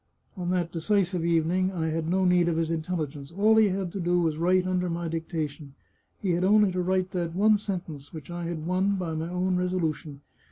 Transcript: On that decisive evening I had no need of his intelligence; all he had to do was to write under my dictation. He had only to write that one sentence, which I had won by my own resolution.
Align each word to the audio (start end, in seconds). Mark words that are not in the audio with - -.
On 0.35 0.49
that 0.49 0.71
decisive 0.71 1.23
evening 1.23 1.71
I 1.71 1.89
had 1.89 2.09
no 2.09 2.25
need 2.25 2.47
of 2.49 2.57
his 2.57 2.71
intelligence; 2.71 3.31
all 3.31 3.55
he 3.57 3.69
had 3.69 3.91
to 3.91 3.99
do 3.99 4.19
was 4.19 4.33
to 4.33 4.39
write 4.39 4.65
under 4.65 4.89
my 4.89 5.07
dictation. 5.07 5.75
He 6.17 6.31
had 6.31 6.43
only 6.43 6.71
to 6.71 6.81
write 6.81 7.11
that 7.11 7.35
one 7.35 7.59
sentence, 7.59 8.11
which 8.11 8.31
I 8.31 8.45
had 8.45 8.65
won 8.65 8.95
by 8.95 9.13
my 9.13 9.29
own 9.29 9.57
resolution. 9.57 10.21